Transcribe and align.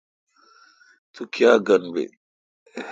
تو 1.13 1.21
کاں 1.33 1.57
گن 1.67 1.83
بیل۔ 1.93 2.11